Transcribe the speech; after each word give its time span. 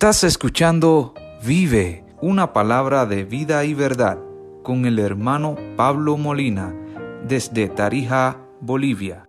Estás 0.00 0.24
escuchando 0.24 1.12
Vive, 1.44 2.06
una 2.22 2.54
palabra 2.54 3.04
de 3.04 3.22
vida 3.24 3.66
y 3.66 3.74
verdad, 3.74 4.18
con 4.62 4.86
el 4.86 4.98
hermano 4.98 5.56
Pablo 5.76 6.16
Molina, 6.16 6.74
desde 7.28 7.68
Tarija, 7.68 8.38
Bolivia. 8.62 9.28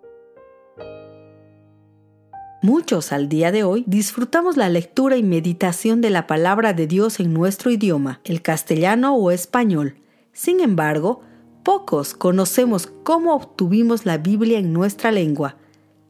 Muchos 2.62 3.12
al 3.12 3.28
día 3.28 3.52
de 3.52 3.66
hoy 3.66 3.84
disfrutamos 3.86 4.56
la 4.56 4.70
lectura 4.70 5.18
y 5.18 5.24
meditación 5.24 6.00
de 6.00 6.10
la 6.10 6.26
palabra 6.26 6.72
de 6.72 6.88
Dios 6.88 7.20
en 7.20 7.34
nuestro 7.34 7.70
idioma, 7.70 8.22
el 8.24 8.42
castellano 8.42 9.14
o 9.14 9.32
español. 9.32 9.98
Sin 10.32 10.62
embargo, 10.62 11.20
pocos 11.64 12.14
conocemos 12.14 12.88
cómo 13.04 13.36
obtuvimos 13.36 14.06
la 14.06 14.18
Biblia 14.18 14.60
en 14.60 14.72
nuestra 14.72 15.12
lengua. 15.12 15.58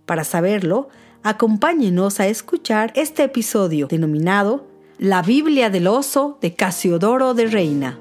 Para 0.05 0.23
saberlo, 0.23 0.89
acompáñenos 1.23 2.19
a 2.19 2.27
escuchar 2.27 2.91
este 2.95 3.23
episodio 3.23 3.87
denominado 3.87 4.67
La 4.97 5.21
Biblia 5.21 5.69
del 5.69 5.87
Oso 5.87 6.37
de 6.41 6.55
Casiodoro 6.55 7.33
de 7.33 7.47
Reina. 7.47 8.00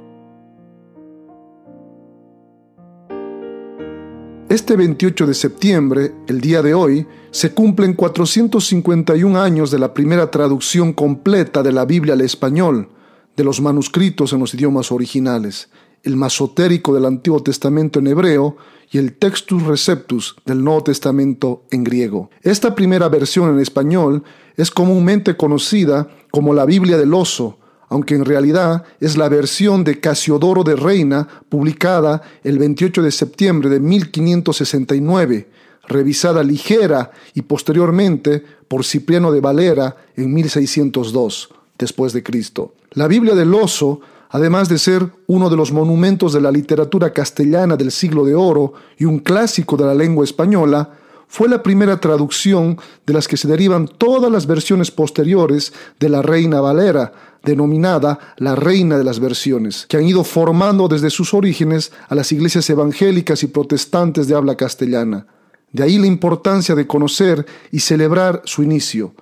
Este 4.49 4.75
28 4.75 5.27
de 5.27 5.35
septiembre, 5.35 6.13
el 6.27 6.41
día 6.41 6.61
de 6.61 6.75
hoy, 6.75 7.07
se 7.31 7.53
cumplen 7.53 7.95
451 7.95 9.41
años 9.41 9.71
de 9.71 9.79
la 9.79 9.95
primera 9.95 10.31
traducción 10.31 10.93
completa 10.93 11.63
de 11.63 11.73
la 11.73 11.85
Biblia 11.85 12.15
al 12.15 12.23
español, 12.23 12.89
de 13.37 13.45
los 13.45 13.61
manuscritos 13.61 14.33
en 14.33 14.41
los 14.41 14.53
idiomas 14.55 14.91
originales, 14.91 15.71
el 16.03 16.17
masotérico 16.17 16.95
del 16.95 17.07
Antiguo 17.07 17.43
Testamento 17.43 17.99
en 17.99 18.07
hebreo 18.07 18.57
y 18.91 18.99
el 18.99 19.15
Textus 19.15 19.63
Receptus 19.63 20.37
del 20.45 20.65
Nuevo 20.65 20.85
Testamento 20.85 21.63
en 21.71 21.85
griego. 21.85 22.31
Esta 22.43 22.75
primera 22.75 23.09
versión 23.09 23.55
en 23.55 23.61
español 23.61 24.25
es 24.57 24.71
comúnmente 24.71 25.37
conocida 25.37 26.09
como 26.31 26.55
la 26.55 26.65
Biblia 26.65 26.97
del 26.97 27.15
Oso, 27.15 27.59
aunque 27.89 28.15
en 28.15 28.25
realidad 28.25 28.85
es 29.01 29.17
la 29.17 29.29
versión 29.29 29.85
de 29.85 30.01
Casiodoro 30.01 30.65
de 30.65 30.77
Reina 30.77 31.27
publicada 31.49 32.23
el 32.45 32.59
28 32.59 33.03
de 33.03 33.11
septiembre 33.11 33.69
de 33.69 33.81
1569, 33.81 35.49
revisada 35.89 36.43
ligera 36.43 37.11
y 37.35 37.43
posteriormente 37.43 38.45
por 38.69 38.85
Cipriano 38.85 39.33
de 39.33 39.41
Valera 39.41 39.97
en 40.17 40.33
1602 40.33 41.51
después 41.79 42.13
de 42.13 42.23
Cristo. 42.23 42.75
La 42.93 43.09
Biblia 43.09 43.35
del 43.35 43.53
Oso, 43.55 44.01
además 44.31 44.69
de 44.69 44.79
ser 44.79 45.11
uno 45.27 45.51
de 45.51 45.57
los 45.57 45.73
monumentos 45.73 46.33
de 46.33 46.41
la 46.41 46.51
literatura 46.51 47.13
castellana 47.13 47.77
del 47.77 47.91
siglo 47.91 48.25
de 48.25 48.35
oro 48.35 48.73
y 48.97 49.05
un 49.05 49.19
clásico 49.19 49.77
de 49.77 49.85
la 49.85 49.95
lengua 49.95 50.25
española, 50.25 50.91
fue 51.29 51.49
la 51.49 51.63
primera 51.63 52.01
traducción 52.01 52.77
de 53.07 53.13
las 53.13 53.29
que 53.29 53.37
se 53.37 53.47
derivan 53.47 53.87
todas 53.87 54.33
las 54.33 54.47
versiones 54.47 54.91
posteriores 54.91 55.73
de 56.01 56.09
la 56.09 56.23
Reina 56.23 56.61
Valera, 56.61 57.13
denominada 57.45 58.19
la 58.39 58.57
Reina 58.57 58.99
de 58.99 59.05
las 59.05 59.21
Versiones, 59.21 59.87
que 59.89 59.97
han 59.97 60.07
ido 60.07 60.25
formando 60.25 60.89
desde 60.89 61.09
sus 61.09 61.33
orígenes 61.33 61.93
a 62.09 62.17
las 62.17 62.33
iglesias 62.33 62.69
evangélicas 62.69 63.45
y 63.45 63.47
protestantes 63.47 64.27
de 64.27 64.35
habla 64.35 64.57
castellana. 64.57 65.27
De 65.73 65.85
ahí 65.85 65.99
la 65.99 66.09
importancia 66.09 66.75
de 66.75 66.89
conocer 66.89 67.47
y 67.71 67.79
celebrar 67.79 68.43
su 68.45 68.65
inicio. 68.65 69.15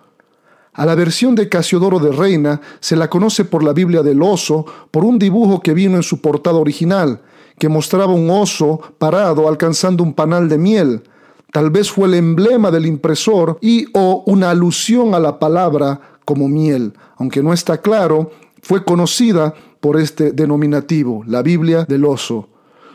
A 0.79 0.87
la 0.87 0.95
versión 0.95 1.35
de 1.35 1.51
Casiodoro 1.51 1.99
de 1.99 2.13
Reina 2.13 2.63
se 2.81 2.97
la 2.97 3.11
conoce 3.11 3.45
por 3.45 3.63
la 3.63 3.75
Biblia 3.75 4.03
del 4.03 4.23
oso, 4.23 4.65
por 4.91 5.05
un 5.05 5.19
dibujo 5.19 5.61
que 5.61 5.75
vino 5.75 5.97
en 5.97 6.03
su 6.03 6.23
portada 6.23 6.57
original, 6.57 7.21
que 7.59 7.69
mostraba 7.69 8.15
un 8.15 8.31
oso 8.31 8.81
parado 8.97 9.49
alcanzando 9.49 10.03
un 10.03 10.15
panal 10.15 10.49
de 10.49 10.57
miel, 10.57 11.03
Tal 11.53 11.71
vez 11.71 11.91
fue 11.91 12.09
el 12.09 12.15
emblema 12.15 12.71
del 12.71 12.85
impresor 12.85 13.59
y 13.63 13.87
o 13.95 14.23
una 14.27 14.51
alusión 14.51 15.15
a 15.15 15.19
la 15.19 15.39
palabra 15.39 16.19
como 16.27 16.47
miel, 16.47 16.93
aunque 17.17 17.43
no 17.43 17.55
está 17.55 17.79
claro, 17.79 18.33
fue 18.61 18.85
conocida 18.85 19.55
por 19.81 19.99
este 19.99 20.33
denominativo, 20.33 21.25
la 21.27 21.41
Biblia 21.41 21.85
del 21.89 22.05
oso. 22.05 22.49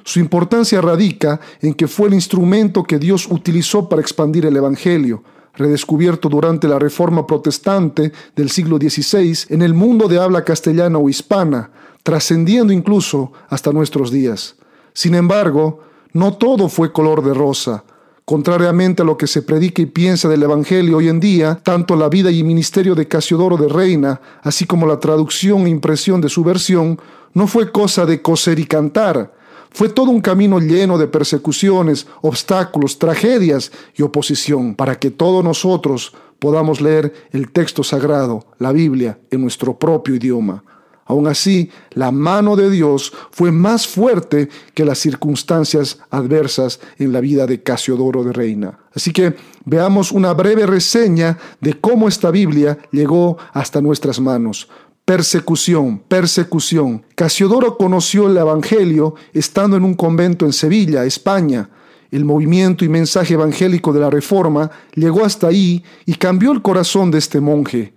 Su 0.03 0.19
importancia 0.19 0.81
radica 0.81 1.39
en 1.61 1.73
que 1.73 1.87
fue 1.87 2.09
el 2.09 2.13
instrumento 2.13 2.83
que 2.83 2.99
Dios 2.99 3.27
utilizó 3.27 3.89
para 3.89 4.01
expandir 4.01 4.45
el 4.45 4.55
Evangelio, 4.55 5.23
redescubierto 5.55 6.29
durante 6.29 6.67
la 6.67 6.79
Reforma 6.79 7.27
Protestante 7.27 8.11
del 8.35 8.49
siglo 8.49 8.77
XVI 8.77 9.45
en 9.49 9.61
el 9.61 9.73
mundo 9.73 10.07
de 10.07 10.19
habla 10.19 10.43
castellana 10.43 10.97
o 10.97 11.09
hispana, 11.09 11.71
trascendiendo 12.03 12.73
incluso 12.73 13.31
hasta 13.49 13.71
nuestros 13.71 14.11
días. 14.11 14.55
Sin 14.93 15.15
embargo, 15.15 15.81
no 16.13 16.33
todo 16.33 16.69
fue 16.69 16.91
color 16.91 17.23
de 17.23 17.33
rosa. 17.33 17.83
Contrariamente 18.25 19.01
a 19.01 19.05
lo 19.05 19.17
que 19.17 19.27
se 19.27 19.41
predica 19.41 19.81
y 19.81 19.85
piensa 19.85 20.29
del 20.29 20.43
Evangelio 20.43 20.97
hoy 20.97 21.09
en 21.09 21.19
día, 21.19 21.59
tanto 21.61 21.95
la 21.95 22.07
vida 22.07 22.31
y 22.31 22.43
ministerio 22.43 22.95
de 22.95 23.07
Casiodoro 23.07 23.57
de 23.57 23.67
Reina, 23.67 24.21
así 24.43 24.65
como 24.65 24.87
la 24.87 24.99
traducción 24.99 25.65
e 25.65 25.69
impresión 25.69 26.21
de 26.21 26.29
su 26.29 26.43
versión, 26.43 26.99
no 27.33 27.47
fue 27.47 27.71
cosa 27.71 28.05
de 28.05 28.21
coser 28.21 28.59
y 28.59 28.65
cantar, 28.65 29.33
fue 29.73 29.89
todo 29.89 30.11
un 30.11 30.21
camino 30.21 30.59
lleno 30.59 30.97
de 30.97 31.07
persecuciones, 31.07 32.07
obstáculos, 32.21 32.99
tragedias 32.99 33.71
y 33.95 34.03
oposición, 34.03 34.75
para 34.75 34.99
que 34.99 35.11
todos 35.11 35.43
nosotros 35.43 36.13
podamos 36.39 36.79
leer 36.79 37.13
el 37.31 37.51
texto 37.51 37.83
sagrado, 37.83 38.45
la 38.59 38.71
Biblia, 38.71 39.19
en 39.31 39.41
nuestro 39.41 39.77
propio 39.77 40.15
idioma. 40.15 40.63
Aún 41.05 41.27
así, 41.27 41.69
la 41.91 42.11
mano 42.11 42.55
de 42.55 42.69
Dios 42.69 43.11
fue 43.31 43.51
más 43.51 43.87
fuerte 43.87 44.47
que 44.73 44.85
las 44.85 44.99
circunstancias 44.99 45.99
adversas 46.09 46.79
en 46.97 47.11
la 47.11 47.19
vida 47.19 47.45
de 47.45 47.61
Casiodoro 47.61 48.23
de 48.23 48.31
Reina. 48.31 48.79
Así 48.93 49.11
que 49.11 49.35
veamos 49.65 50.11
una 50.11 50.33
breve 50.33 50.65
reseña 50.65 51.37
de 51.59 51.79
cómo 51.79 52.07
esta 52.07 52.31
Biblia 52.31 52.77
llegó 52.91 53.37
hasta 53.51 53.81
nuestras 53.81 54.19
manos. 54.19 54.69
Persecución, 55.05 55.99
persecución. 56.07 57.03
Casiodoro 57.15 57.77
conoció 57.77 58.27
el 58.27 58.37
Evangelio 58.37 59.15
estando 59.33 59.75
en 59.75 59.83
un 59.83 59.95
convento 59.95 60.45
en 60.45 60.53
Sevilla, 60.53 61.03
España. 61.03 61.69
El 62.09 62.23
movimiento 62.23 62.85
y 62.85 62.89
mensaje 62.89 63.33
evangélico 63.33 63.91
de 63.91 63.99
la 63.99 64.09
Reforma 64.09 64.71
llegó 64.95 65.25
hasta 65.25 65.47
ahí 65.47 65.83
y 66.05 66.13
cambió 66.13 66.53
el 66.53 66.61
corazón 66.61 67.11
de 67.11 67.17
este 67.17 67.41
monje. 67.41 67.93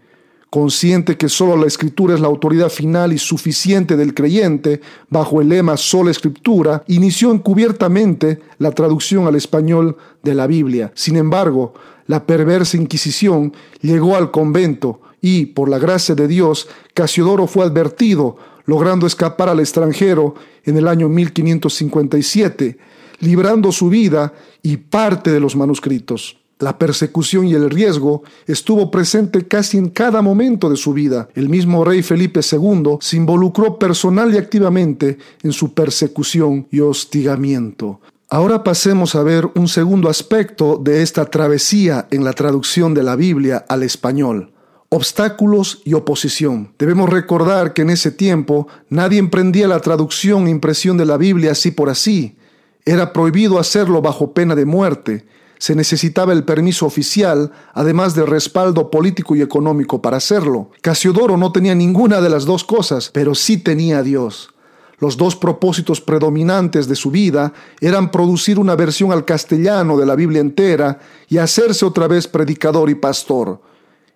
Consciente 0.51 1.17
que 1.17 1.29
solo 1.29 1.57
la 1.57 1.67
escritura 1.67 2.15
es 2.15 2.21
la 2.21 2.27
autoridad 2.27 2.71
final 2.71 3.13
y 3.13 3.19
suficiente 3.19 3.97
del 3.97 4.13
creyente, 4.13 4.81
bajo 5.09 5.41
el 5.41 5.51
lema 5.51 5.77
sola 5.77 6.11
escritura, 6.11 6.83
inició 6.89 7.31
encubiertamente 7.31 8.41
la 8.59 8.73
traducción 8.73 9.29
al 9.29 9.37
español 9.37 9.97
de 10.25 10.35
la 10.35 10.49
Biblia. 10.49 10.91
Sin 10.97 11.17
embargo, 11.17 11.75
la 12.07 12.27
perversa 12.27 12.77
Inquisición 12.77 13.53
llegó 13.81 14.17
al 14.17 14.31
convento 14.31 15.01
y, 15.21 15.47
por 15.47 15.69
la 15.69 15.79
gracia 15.79 16.15
de 16.15 16.29
Dios, 16.29 16.69
Casiodoro 16.95 17.47
fue 17.47 17.65
advertido, 17.65 18.37
logrando 18.65 19.07
escapar 19.07 19.49
al 19.49 19.61
extranjero 19.61 20.35
en 20.65 20.77
el 20.77 20.89
año 20.89 21.09
1557, 21.09 22.79
librando 23.21 23.73
su 23.73 23.89
vida 23.89 24.35
y 24.63 24.77
parte 24.77 25.31
de 25.31 25.41
los 25.41 25.57
manuscritos. 25.57 26.39
La 26.59 26.79
persecución 26.79 27.47
y 27.47 27.53
el 27.53 27.69
riesgo 27.69 28.23
estuvo 28.47 28.91
presente 28.91 29.47
casi 29.47 29.77
en 29.77 29.91
cada 29.91 30.23
momento 30.23 30.71
de 30.71 30.77
su 30.77 30.95
vida. 30.95 31.29
El 31.35 31.51
mismo 31.51 31.85
rey 31.85 32.03
Felipe 32.03 32.41
II 32.41 32.97
se 33.01 33.17
involucró 33.19 33.79
personal 33.79 34.33
y 34.33 34.39
activamente 34.39 35.19
en 35.43 35.53
su 35.53 35.75
persecución 35.75 36.67
y 36.71 36.81
hostigamiento. 36.81 38.01
Ahora 38.29 38.65
pasemos 38.65 39.15
a 39.15 39.23
ver 39.23 39.49
un 39.55 39.69
segundo 39.69 40.09
aspecto 40.09 40.81
de 40.83 41.03
esta 41.03 41.27
travesía 41.27 42.09
en 42.11 42.25
la 42.25 42.33
traducción 42.33 42.93
de 42.93 43.03
la 43.03 43.15
Biblia 43.15 43.65
al 43.69 43.83
español. 43.85 44.53
Obstáculos 44.89 45.81
y 45.85 45.95
oposición. 45.95 46.73
Debemos 46.79 47.09
recordar 47.09 47.73
que 47.73 47.83
en 47.83 47.91
ese 47.91 48.11
tiempo 48.11 48.67
nadie 48.89 49.19
emprendía 49.19 49.69
la 49.69 49.81
traducción 49.81 50.47
e 50.47 50.51
impresión 50.51 50.97
de 50.97 51.07
la 51.07 51.17
Biblia 51.17 51.53
así 51.53 51.71
por 51.71 51.89
así. 51.89 52.37
Era 52.85 53.13
prohibido 53.13 53.59
hacerlo 53.59 54.03
bajo 54.03 54.33
pena 54.33 54.55
de 54.55 54.65
muerte 54.65 55.27
se 55.59 55.75
necesitaba 55.75 56.33
el 56.33 56.45
permiso 56.45 56.87
oficial, 56.87 57.53
además 57.73 58.15
de 58.15 58.27
respaldo 58.27 58.91
político 58.91 59.35
y 59.37 59.43
económico 59.43 60.03
para 60.03 60.19
hacerlo. 60.19 60.71
Casiodoro 60.83 61.37
no 61.37 61.53
tenía 61.53 61.75
ninguna 61.75 62.21
de 62.21 62.31
las 62.31 62.45
dos 62.45 62.65
cosas, 62.65 63.11
pero 63.13 63.35
sí 63.35 63.57
tenía 63.57 63.99
a 63.99 64.03
Dios. 64.03 64.51
Los 64.99 65.17
dos 65.17 65.37
propósitos 65.37 66.01
predominantes 66.01 66.89
de 66.89 66.97
su 66.97 67.11
vida 67.11 67.53
eran 67.81 68.11
producir 68.11 68.59
una 68.59 68.77
versión 68.77 69.13
al 69.13 69.25
castellano 69.25 69.97
de 69.99 70.07
la 70.07 70.15
Biblia 70.15 70.41
entera 70.41 71.01
y 71.29 71.39
hacerse 71.39 71.85
otra 71.85 72.09
vez 72.09 72.27
predicador 72.27 72.89
y 72.89 72.95
pastor. 72.95 73.61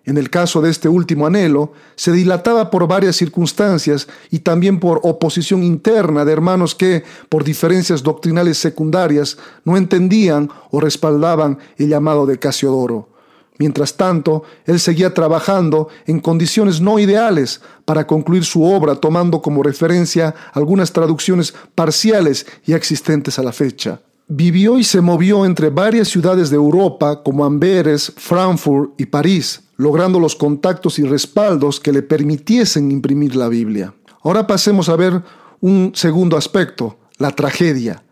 En 0.03 0.17
el 0.17 0.31
caso 0.31 0.61
de 0.61 0.71
este 0.71 0.89
último 0.89 1.27
anhelo, 1.27 1.73
se 1.95 2.11
dilataba 2.11 2.71
por 2.71 2.87
varias 2.87 3.15
circunstancias 3.15 4.07
y 4.31 4.39
también 4.39 4.79
por 4.79 4.99
oposición 5.03 5.61
interna 5.61 6.25
de 6.25 6.31
hermanos 6.31 6.73
que, 6.73 7.03
por 7.29 7.43
diferencias 7.43 8.01
doctrinales 8.01 8.57
secundarias, 8.57 9.37
no 9.63 9.77
entendían 9.77 10.49
o 10.71 10.79
respaldaban 10.79 11.59
el 11.77 11.89
llamado 11.89 12.25
de 12.25 12.39
Casiodoro. 12.39 13.10
Mientras 13.57 13.95
tanto, 13.95 14.43
él 14.65 14.79
seguía 14.79 15.13
trabajando 15.13 15.87
en 16.07 16.19
condiciones 16.19 16.81
no 16.81 16.97
ideales 16.99 17.61
para 17.85 18.07
concluir 18.07 18.43
su 18.43 18.63
obra 18.63 18.95
tomando 18.95 19.41
como 19.41 19.61
referencia 19.61 20.33
algunas 20.53 20.91
traducciones 20.93 21.53
parciales 21.75 22.47
y 22.65 22.73
existentes 22.73 23.37
a 23.37 23.43
la 23.43 23.51
fecha. 23.51 24.01
Vivió 24.27 24.79
y 24.79 24.83
se 24.83 25.01
movió 25.01 25.45
entre 25.45 25.69
varias 25.69 26.07
ciudades 26.07 26.49
de 26.49 26.55
Europa 26.55 27.21
como 27.21 27.43
Amberes, 27.43 28.13
Frankfurt 28.15 28.91
y 28.97 29.05
París, 29.05 29.61
logrando 29.75 30.19
los 30.19 30.35
contactos 30.35 30.99
y 30.99 31.03
respaldos 31.03 31.79
que 31.79 31.91
le 31.91 32.01
permitiesen 32.01 32.91
imprimir 32.91 33.35
la 33.35 33.49
Biblia. 33.49 33.93
Ahora 34.23 34.47
pasemos 34.47 34.87
a 34.87 34.95
ver 34.95 35.21
un 35.59 35.91
segundo 35.93 36.37
aspecto, 36.37 36.97
la 37.17 37.31
tragedia. 37.31 38.03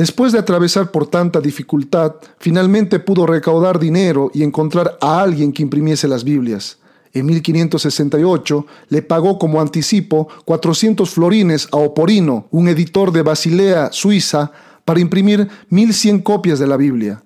Después 0.00 0.32
de 0.32 0.38
atravesar 0.38 0.90
por 0.92 1.08
tanta 1.08 1.42
dificultad, 1.42 2.14
finalmente 2.38 3.00
pudo 3.00 3.26
recaudar 3.26 3.78
dinero 3.78 4.30
y 4.32 4.42
encontrar 4.44 4.96
a 4.98 5.20
alguien 5.20 5.52
que 5.52 5.62
imprimiese 5.62 6.08
las 6.08 6.24
Biblias. 6.24 6.78
En 7.12 7.26
1568 7.26 8.66
le 8.88 9.02
pagó 9.02 9.38
como 9.38 9.60
anticipo 9.60 10.26
400 10.46 11.10
florines 11.10 11.68
a 11.70 11.76
Oporino, 11.76 12.46
un 12.50 12.68
editor 12.68 13.12
de 13.12 13.20
Basilea, 13.20 13.90
Suiza, 13.92 14.52
para 14.86 15.00
imprimir 15.00 15.50
1100 15.68 16.22
copias 16.22 16.58
de 16.58 16.66
la 16.66 16.78
Biblia. 16.78 17.22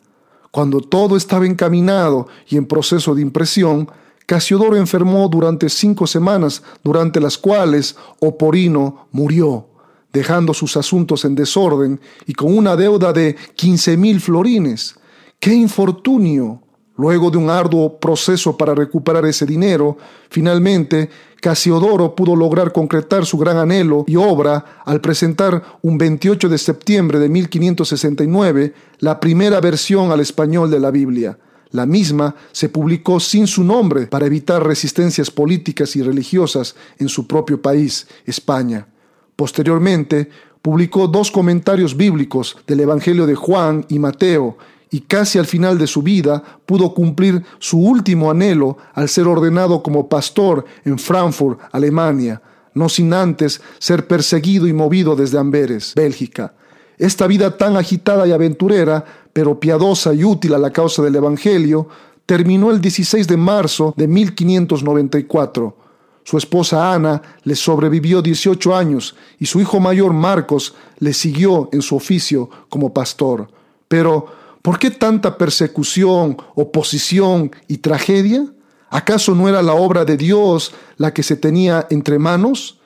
Cuando 0.50 0.80
todo 0.80 1.16
estaba 1.16 1.46
encaminado 1.46 2.26
y 2.48 2.56
en 2.56 2.66
proceso 2.66 3.14
de 3.14 3.22
impresión, 3.22 3.88
Casiodoro 4.26 4.74
enfermó 4.74 5.28
durante 5.28 5.68
cinco 5.68 6.08
semanas, 6.08 6.64
durante 6.82 7.20
las 7.20 7.38
cuales 7.38 7.94
Oporino 8.18 9.06
murió, 9.12 9.68
dejando 10.14 10.54
sus 10.54 10.76
asuntos 10.78 11.24
en 11.26 11.34
desorden 11.34 12.00
y 12.24 12.32
con 12.32 12.56
una 12.56 12.76
deuda 12.76 13.12
de 13.12 13.36
quince 13.54 13.96
mil 13.96 14.20
florines. 14.20 14.94
¡Qué 15.40 15.52
infortunio! 15.52 16.62
Luego 16.96 17.28
de 17.28 17.38
un 17.38 17.50
arduo 17.50 17.98
proceso 17.98 18.56
para 18.56 18.72
recuperar 18.72 19.26
ese 19.26 19.44
dinero, 19.44 19.98
finalmente 20.30 21.10
Casiodoro 21.40 22.14
pudo 22.14 22.36
lograr 22.36 22.72
concretar 22.72 23.26
su 23.26 23.36
gran 23.36 23.56
anhelo 23.56 24.04
y 24.06 24.14
obra 24.14 24.82
al 24.84 25.00
presentar 25.00 25.80
un 25.82 25.98
28 25.98 26.48
de 26.48 26.56
septiembre 26.56 27.18
de 27.18 27.28
1569 27.28 28.74
la 29.00 29.18
primera 29.18 29.60
versión 29.60 30.12
al 30.12 30.20
español 30.20 30.70
de 30.70 30.78
la 30.78 30.92
Biblia. 30.92 31.36
La 31.72 31.84
misma 31.84 32.36
se 32.52 32.68
publicó 32.68 33.18
sin 33.18 33.48
su 33.48 33.64
nombre 33.64 34.06
para 34.06 34.26
evitar 34.26 34.64
resistencias 34.64 35.32
políticas 35.32 35.96
y 35.96 36.02
religiosas 36.02 36.76
en 37.00 37.08
su 37.08 37.26
propio 37.26 37.60
país, 37.60 38.06
España. 38.24 38.86
Posteriormente, 39.36 40.28
publicó 40.62 41.08
dos 41.08 41.30
comentarios 41.30 41.96
bíblicos 41.96 42.56
del 42.66 42.80
Evangelio 42.80 43.26
de 43.26 43.34
Juan 43.34 43.84
y 43.88 43.98
Mateo 43.98 44.56
y 44.90 45.00
casi 45.00 45.38
al 45.38 45.46
final 45.46 45.76
de 45.76 45.86
su 45.86 46.02
vida 46.02 46.42
pudo 46.66 46.94
cumplir 46.94 47.44
su 47.58 47.80
último 47.80 48.30
anhelo 48.30 48.78
al 48.94 49.08
ser 49.08 49.26
ordenado 49.26 49.82
como 49.82 50.08
pastor 50.08 50.64
en 50.84 50.98
Frankfurt, 50.98 51.58
Alemania, 51.72 52.40
no 52.74 52.88
sin 52.88 53.12
antes 53.12 53.60
ser 53.78 54.06
perseguido 54.06 54.66
y 54.68 54.72
movido 54.72 55.16
desde 55.16 55.38
Amberes, 55.38 55.94
Bélgica. 55.94 56.54
Esta 56.96 57.26
vida 57.26 57.56
tan 57.56 57.76
agitada 57.76 58.26
y 58.26 58.32
aventurera, 58.32 59.04
pero 59.32 59.58
piadosa 59.58 60.14
y 60.14 60.22
útil 60.22 60.54
a 60.54 60.58
la 60.58 60.70
causa 60.70 61.02
del 61.02 61.16
Evangelio, 61.16 61.88
terminó 62.24 62.70
el 62.70 62.80
16 62.80 63.26
de 63.26 63.36
marzo 63.36 63.94
de 63.96 64.06
1594. 64.06 65.83
Su 66.24 66.36
esposa 66.36 66.92
Ana 66.92 67.22
le 67.44 67.54
sobrevivió 67.54 68.20
18 68.20 68.74
años 68.74 69.14
y 69.38 69.46
su 69.46 69.60
hijo 69.60 69.78
mayor 69.78 70.12
Marcos 70.12 70.74
le 70.98 71.12
siguió 71.12 71.68
en 71.72 71.82
su 71.82 71.96
oficio 71.96 72.50
como 72.68 72.92
pastor. 72.92 73.48
Pero 73.86 74.44
¿Por 74.64 74.78
qué 74.78 74.90
tanta 74.90 75.36
persecución, 75.36 76.38
oposición 76.54 77.50
y 77.68 77.76
tragedia? 77.76 78.46
¿Acaso 78.88 79.34
no 79.34 79.46
era 79.46 79.60
la 79.60 79.74
obra 79.74 80.06
de 80.06 80.16
Dios 80.16 80.72
la 80.96 81.12
que 81.12 81.22
se 81.22 81.36
tenía 81.36 81.86
entre 81.90 82.18
manos? 82.18 82.80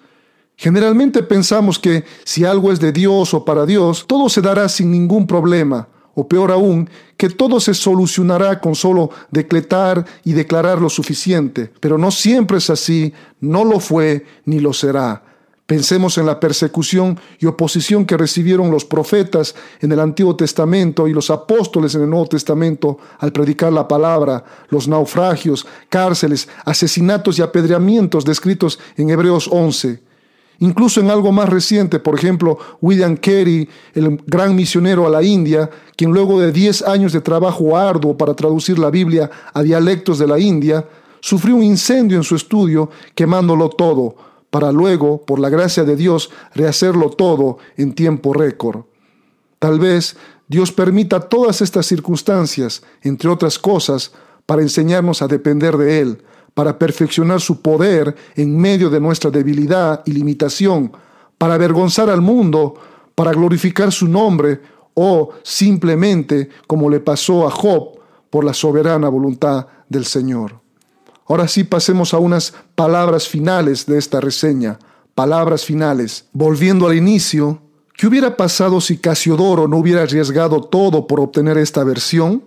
Generalmente 0.57 1.23
pensamos 1.23 1.79
que 1.79 2.05
si 2.25 2.45
algo 2.45 2.73
es 2.73 2.81
de 2.81 2.91
Dios 2.91 3.33
o 3.33 3.45
para 3.45 3.65
Dios, 3.65 4.07
todo 4.09 4.29
se 4.29 4.43
dará 4.43 4.69
sin 4.69 4.91
ningún 4.91 5.29
problema, 5.29 5.87
o 6.19 6.27
peor 6.27 6.51
aún, 6.51 6.91
que 7.17 7.31
todo 7.31 7.61
se 7.61 7.75
solucionará 7.75 8.59
con 8.59 8.75
solo 8.75 9.11
decretar 9.31 10.05
y 10.25 10.33
declarar 10.33 10.81
lo 10.81 10.91
suficiente. 10.91 11.71
Pero 11.79 11.97
no 11.97 12.11
siempre 12.11 12.59
es 12.59 12.71
así, 12.71 13.13
no 13.41 13.65
lo 13.65 13.79
fue 13.79 14.27
ni 14.45 14.59
lo 14.59 14.73
será. 14.73 15.23
Pensemos 15.65 16.19
en 16.19 16.27
la 16.27 16.41
persecución 16.41 17.21
y 17.39 17.47
oposición 17.47 18.05
que 18.05 18.17
recibieron 18.17 18.69
los 18.69 18.85
profetas 18.85 19.55
en 19.81 19.93
el 19.93 20.01
Antiguo 20.01 20.35
Testamento 20.35 21.07
y 21.07 21.13
los 21.13 21.31
apóstoles 21.31 21.95
en 21.95 22.03
el 22.03 22.11
Nuevo 22.11 22.27
Testamento 22.27 22.99
al 23.21 23.31
predicar 23.31 23.73
la 23.73 23.87
palabra, 23.87 24.43
los 24.71 24.89
naufragios, 24.89 25.69
cárceles, 25.89 26.49
asesinatos 26.65 27.39
y 27.39 27.43
apedreamientos 27.43 28.25
descritos 28.25 28.81
en 28.97 29.11
Hebreos 29.11 29.49
11. 29.53 30.08
Incluso 30.61 31.01
en 31.01 31.11
algo 31.11 31.31
más 31.31 31.49
reciente, 31.49 32.01
por 32.01 32.17
ejemplo, 32.17 32.59
William 32.81 33.17
Carey, 33.17 33.69
el 33.95 34.21
gran 34.27 34.57
misionero 34.57 35.07
a 35.07 35.11
la 35.11 35.23
India, 35.23 35.71
quien 35.97 36.11
luego 36.11 36.41
de 36.41 36.51
10 36.51 36.83
años 36.83 37.13
de 37.13 37.21
trabajo 37.21 37.77
arduo 37.77 38.17
para 38.17 38.35
traducir 38.35 38.79
la 38.79 38.91
Biblia 38.91 39.31
a 39.55 39.63
dialectos 39.63 40.19
de 40.19 40.27
la 40.27 40.39
India, 40.39 40.85
sufrió 41.21 41.57
un 41.57 41.63
incendio 41.63 42.17
en 42.17 42.25
su 42.25 42.35
estudio 42.35 42.91
quemándolo 43.15 43.69
todo 43.69 44.17
para 44.51 44.73
luego, 44.73 45.25
por 45.25 45.39
la 45.39 45.51
gracia 45.51 45.85
de 45.85 45.95
Dios, 45.95 46.31
rehacerlo 46.55 47.11
todo 47.11 47.59
en 47.77 47.95
tiempo 47.95 48.33
récord. 48.33 48.85
Tal 49.59 49.79
vez 49.79 50.17
Dios 50.49 50.73
permita 50.73 51.21
todas 51.21 51.61
estas 51.61 51.87
circunstancias, 51.87 52.83
entre 53.03 53.29
otras 53.29 53.59
cosas, 53.59 54.13
para 54.47 54.63
enseñarnos 54.63 55.21
a 55.21 55.29
depender 55.29 55.77
de 55.77 56.01
Él, 56.01 56.23
para 56.59 56.77
perfeccionar 56.77 57.41
su 57.41 57.63
poder 57.63 58.17
en 58.35 58.59
medio 58.59 58.91
de 58.91 58.99
nuestra 58.99 59.31
debilidad 59.31 60.03
y 60.05 60.11
limitación, 60.11 60.91
para 61.39 61.55
avergonzar 61.55 62.11
al 62.11 62.21
mundo, 62.21 62.75
para 63.15 63.31
glorificar 63.31 63.93
su 63.93 64.09
nombre 64.09 64.61
o 64.95 65.31
simplemente, 65.45 66.49
como 66.67 66.91
le 66.91 66.99
pasó 66.99 67.47
a 67.47 67.51
Job, 67.53 68.01
por 68.29 68.43
la 68.43 68.53
soberana 68.53 69.09
voluntad 69.09 69.69
del 69.89 70.05
Señor. 70.05 70.59
Ahora 71.29 71.47
sí 71.47 71.63
pasemos 71.63 72.13
a 72.13 72.19
unas 72.19 72.53
palabras 72.75 73.29
finales 73.29 73.87
de 73.87 73.97
esta 73.97 74.21
reseña. 74.21 74.81
Palabras 75.15 75.65
finales. 75.65 76.25
Volviendo 76.33 76.89
al 76.89 76.97
inicio, 76.97 77.63
¿qué 77.97 78.09
hubiera 78.09 78.37
pasado 78.37 78.81
si 78.81 78.99
Casiodoro 78.99 79.69
no 79.69 79.77
hubiera 79.77 80.03
arriesgado 80.03 80.61
todo 80.61 81.07
por 81.07 81.21
obtener 81.21 81.57
esta 81.57 81.85
versión? 81.85 82.43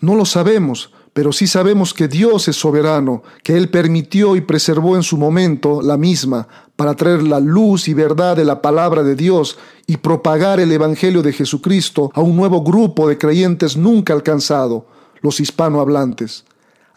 No 0.00 0.16
lo 0.16 0.24
sabemos, 0.24 0.90
pero 1.12 1.32
sí 1.32 1.46
sabemos 1.46 1.92
que 1.92 2.08
Dios 2.08 2.46
es 2.48 2.56
soberano, 2.56 3.22
que 3.42 3.56
Él 3.56 3.68
permitió 3.68 4.36
y 4.36 4.40
preservó 4.40 4.96
en 4.96 5.02
su 5.02 5.16
momento 5.16 5.82
la 5.82 5.96
misma 5.96 6.46
para 6.76 6.94
traer 6.94 7.22
la 7.22 7.40
luz 7.40 7.88
y 7.88 7.94
verdad 7.94 8.36
de 8.36 8.44
la 8.44 8.62
palabra 8.62 9.02
de 9.02 9.16
Dios 9.16 9.58
y 9.86 9.96
propagar 9.96 10.60
el 10.60 10.70
Evangelio 10.70 11.22
de 11.22 11.32
Jesucristo 11.32 12.10
a 12.14 12.20
un 12.20 12.36
nuevo 12.36 12.62
grupo 12.62 13.08
de 13.08 13.18
creyentes 13.18 13.76
nunca 13.76 14.12
alcanzado, 14.12 14.86
los 15.20 15.40
hispanohablantes. 15.40 16.44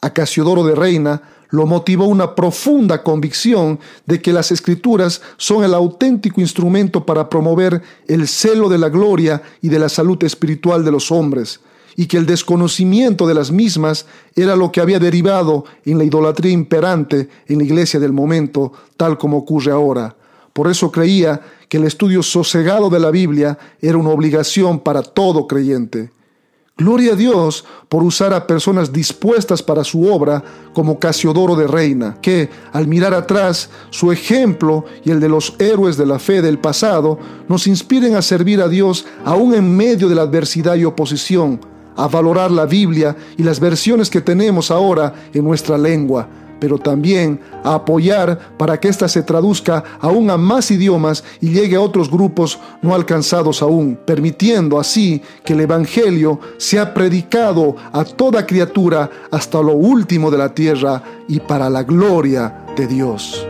A 0.02 0.12
Casiodoro 0.12 0.64
de 0.64 0.76
Reina 0.76 1.22
lo 1.50 1.66
motivó 1.66 2.06
una 2.06 2.34
profunda 2.34 3.04
convicción 3.04 3.80
de 4.06 4.22
que 4.22 4.34
las 4.34 4.52
escrituras 4.52 5.22
son 5.38 5.64
el 5.64 5.74
auténtico 5.74 6.42
instrumento 6.42 7.06
para 7.06 7.30
promover 7.30 7.82
el 8.08 8.28
celo 8.28 8.70
de 8.70 8.78
la 8.78 8.90
gloria 8.90 9.42
y 9.62 9.70
de 9.70 9.80
la 9.80 9.90
salud 9.90 10.24
espiritual 10.24 10.84
de 10.84 10.92
los 10.92 11.12
hombres, 11.12 11.60
y 11.96 12.08
que 12.08 12.18
el 12.18 12.26
desconocimiento 12.26 13.28
de 13.28 13.34
las 13.34 13.52
mismas 13.52 14.06
era 14.36 14.56
lo 14.56 14.72
que 14.72 14.82
había 14.82 15.00
derivado 15.00 15.66
en 15.86 15.98
la 15.98 16.04
idolatría 16.04 16.52
imperante 16.52 17.30
en 17.48 17.60
la 17.60 17.64
iglesia 17.64 18.00
del 18.00 18.14
momento, 18.14 18.72
tal 18.98 19.18
como 19.18 19.38
ocurre 19.38 19.72
ahora. 19.72 20.16
Por 20.54 20.70
eso 20.70 20.92
creía 20.92 21.42
que 21.68 21.78
el 21.78 21.86
estudio 21.86 22.22
sosegado 22.22 22.90
de 22.90 23.00
la 23.00 23.10
Biblia 23.10 23.58
era 23.82 23.98
una 23.98 24.10
obligación 24.10 24.80
para 24.80 25.02
todo 25.02 25.48
creyente. 25.48 26.12
Gloria 26.76 27.14
a 27.14 27.16
Dios 27.16 27.66
por 27.88 28.02
usar 28.02 28.34
a 28.34 28.48
personas 28.48 28.92
dispuestas 28.92 29.62
para 29.62 29.84
su 29.84 30.12
obra 30.12 30.44
como 30.74 30.98
Casiodoro 30.98 31.56
de 31.56 31.68
Reina, 31.68 32.18
que, 32.20 32.50
al 32.72 32.88
mirar 32.88 33.14
atrás, 33.14 33.70
su 33.92 34.12
ejemplo 34.12 34.86
y 35.06 35.12
el 35.12 35.20
de 35.20 35.30
los 35.30 35.56
héroes 35.60 35.98
de 35.98 36.08
la 36.08 36.18
fe 36.18 36.42
del 36.42 36.58
pasado 36.58 37.20
nos 37.48 37.68
inspiren 37.68 38.16
a 38.16 38.24
servir 38.24 38.60
a 38.60 38.68
Dios 38.68 39.06
aún 39.24 39.54
en 39.54 39.76
medio 39.76 40.10
de 40.10 40.16
la 40.16 40.24
adversidad 40.24 40.76
y 40.76 40.86
oposición, 40.86 41.60
a 41.96 42.08
valorar 42.08 42.52
la 42.52 42.66
Biblia 42.66 43.16
y 43.38 43.44
las 43.44 43.60
versiones 43.60 44.10
que 44.10 44.22
tenemos 44.22 44.72
ahora 44.72 45.14
en 45.34 45.44
nuestra 45.44 45.78
lengua, 45.78 46.28
pero 46.60 46.78
también 46.78 47.42
a 47.64 47.76
apoyar 47.76 48.56
para 48.58 48.80
que 48.80 48.88
ésta 48.88 49.08
se 49.08 49.22
traduzca 49.24 49.84
aún 50.00 50.30
a 50.30 50.38
más 50.38 50.72
idiomas 50.72 51.24
y 51.42 51.50
llegue 51.50 51.76
a 51.76 51.82
otros 51.82 52.10
grupos 52.10 52.60
no 52.82 52.96
alcanzados 52.96 53.62
aún, 53.62 54.00
permitiendo 54.06 54.80
así 54.80 55.22
que 55.44 55.54
el 55.54 55.60
Evangelio 55.60 56.40
sea 56.58 56.94
predicado 56.94 57.76
a 57.92 58.06
toda 58.06 58.46
criatura 58.46 59.10
hasta 59.30 59.62
lo 59.62 59.74
último 59.74 60.32
de 60.32 60.38
la 60.38 60.54
tierra 60.54 61.04
y 61.28 61.40
para 61.42 61.70
la 61.70 61.84
gloria 61.84 62.66
de 62.78 62.88
Dios. 62.88 63.46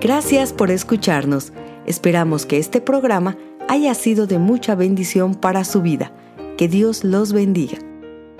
Gracias 0.00 0.52
por 0.52 0.70
escucharnos. 0.70 1.52
Esperamos 1.86 2.44
que 2.44 2.58
este 2.58 2.80
programa 2.80 3.36
haya 3.68 3.94
sido 3.94 4.26
de 4.26 4.38
mucha 4.38 4.74
bendición 4.74 5.34
para 5.34 5.64
su 5.64 5.82
vida. 5.82 6.12
Que 6.56 6.68
Dios 6.68 7.04
los 7.04 7.32
bendiga. 7.32 7.78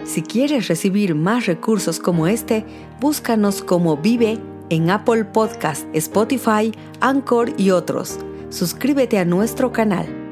Si 0.04 0.22
quieres 0.22 0.68
recibir 0.68 1.14
más 1.14 1.46
recursos 1.46 1.98
como 1.98 2.26
este, 2.26 2.64
búscanos 3.00 3.62
como 3.62 3.96
Vive 3.96 4.38
en 4.70 4.90
Apple 4.90 5.24
Podcast, 5.24 5.86
Spotify, 5.92 6.72
Anchor 7.00 7.52
y 7.58 7.70
otros. 7.70 8.18
Suscríbete 8.50 9.18
a 9.18 9.24
nuestro 9.24 9.72
canal. 9.72 10.25